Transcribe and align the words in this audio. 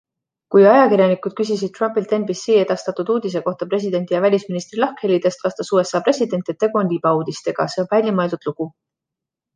Kui 0.53 0.63
ajakirjanikud 0.69 1.35
küsisid 1.39 1.73
Trumpilt 1.75 2.15
NBC 2.19 2.55
edastatud 2.61 3.11
uudise 3.15 3.41
kohta 3.49 3.67
presidendi 3.75 4.17
ja 4.17 4.23
välisministri 4.25 4.81
lahkhelidest, 4.85 5.45
vastas 5.49 5.71
USA 5.77 6.03
president, 6.09 6.51
et 6.55 6.61
tegu 6.65 6.81
oli 6.83 6.93
libauudistega- 6.95 7.67
see 7.75 7.85
on 7.87 7.91
väljamõeldud 7.97 8.49
lugu. 8.51 8.73